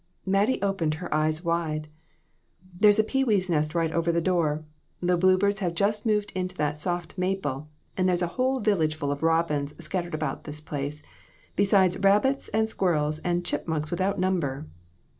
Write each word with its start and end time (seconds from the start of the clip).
Mattie 0.25 0.59
opened 0.63 0.95
her 0.95 1.13
eyes 1.13 1.45
wide. 1.45 1.87
"There's 2.79 2.97
a 2.97 3.03
pewee's 3.03 3.51
nest 3.51 3.75
right 3.75 3.91
over 3.91 4.11
this 4.11 4.23
door. 4.23 4.65
The 4.99 5.15
bluebirds 5.15 5.59
have 5.59 5.75
just 5.75 6.07
moved 6.07 6.31
into 6.33 6.55
that 6.55 6.75
soft 6.77 7.19
maple, 7.19 7.69
and 7.95 8.09
there's 8.09 8.23
a 8.23 8.33
whole 8.33 8.59
village 8.59 8.95
full 8.95 9.11
of 9.11 9.21
robins 9.21 9.75
scattered 9.77 10.15
about 10.15 10.45
this 10.45 10.59
place, 10.59 11.03
besides 11.55 11.99
rabbits 11.99 12.49
and 12.49 12.67
squirrels 12.67 13.19
and 13.19 13.45
chipmunks 13.45 13.91
without 13.91 14.17
number." 14.19 14.65